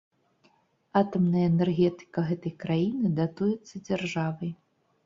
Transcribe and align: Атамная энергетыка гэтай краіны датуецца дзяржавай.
Атамная 1.01 1.45
энергетыка 1.51 2.19
гэтай 2.31 2.53
краіны 2.65 3.07
датуецца 3.21 3.85
дзяржавай. 3.89 4.51